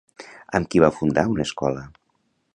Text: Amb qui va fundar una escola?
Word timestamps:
Amb 0.59 0.71
qui 0.75 0.81
va 0.85 0.89
fundar 0.95 1.27
una 1.35 1.47
escola? 1.51 1.87